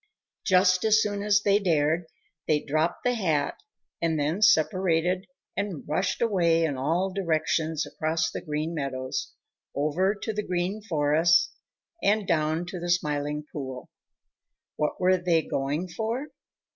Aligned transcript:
Just 0.43 0.83
as 0.83 0.99
soon 0.99 1.21
as 1.21 1.43
they 1.43 1.59
dared, 1.59 2.05
they 2.47 2.59
dropped 2.59 3.03
the 3.03 3.13
hat 3.13 3.59
and 4.01 4.19
then 4.19 4.41
separated 4.41 5.27
and 5.55 5.87
rushed 5.87 6.23
away 6.23 6.63
in 6.63 6.75
all 6.75 7.13
directions 7.13 7.85
across 7.85 8.31
the 8.31 8.41
Green 8.41 8.73
Meadows, 8.73 9.33
over 9.75 10.15
to 10.15 10.33
the 10.33 10.41
Green 10.41 10.81
Forest, 10.81 11.51
and 12.01 12.27
down 12.27 12.65
to 12.65 12.79
the 12.79 12.89
Smiling 12.89 13.45
Pool. 13.53 13.91
What 14.75 14.99
were 14.99 15.17
they 15.17 15.43
going 15.43 15.87
for? 15.87 16.29